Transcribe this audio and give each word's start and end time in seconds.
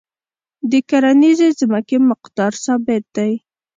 د 0.71 0.73
کرنیزې 0.89 1.49
ځمکې 1.59 1.97
مقدار 2.09 2.51
ثابت 2.65 3.03
دی. 3.15 3.33